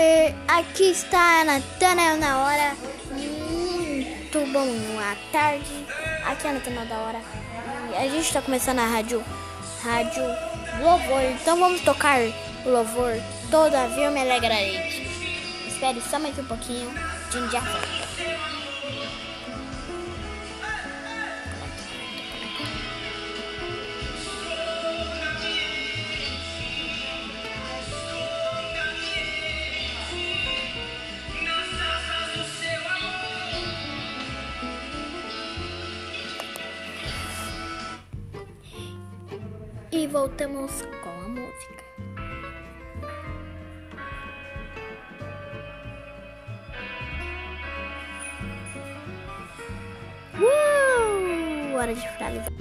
É, 0.00 0.32
aqui 0.46 0.92
está 0.92 1.40
a 1.40 1.44
Natana 1.44 2.14
na 2.14 2.44
hora. 2.44 2.76
Muito 3.10 4.52
bom 4.52 4.68
à 5.00 5.16
tarde. 5.32 5.86
Aqui 6.24 6.46
é 6.46 6.50
a 6.50 6.52
Natana 6.52 6.84
da 6.84 6.98
hora. 6.98 7.20
E 7.90 7.96
a 7.96 8.02
gente 8.02 8.20
está 8.28 8.40
começando 8.40 8.78
a 8.78 8.86
rádio. 8.86 9.24
Rádio 9.82 10.22
Louvor. 10.80 11.22
Então 11.32 11.58
vamos 11.58 11.80
tocar 11.80 12.20
o 12.64 12.70
louvor. 12.70 13.14
Todavia 13.50 14.04
eu 14.04 14.12
me 14.12 14.20
alegrarei. 14.20 14.76
Espere 15.66 16.00
só 16.00 16.20
mais 16.20 16.38
um 16.38 16.44
pouquinho. 16.44 16.88
De 17.32 17.50
já 17.50 17.60
E 39.90 40.06
voltamos 40.06 40.82
com 41.02 41.08
a 41.08 41.28
música. 41.28 41.84
Uh! 50.38 51.74
Hora 51.74 51.94
de 51.94 52.00
finalizar. 52.00 52.52